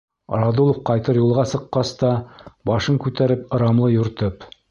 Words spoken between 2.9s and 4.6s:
күтәреп ырамлы юртып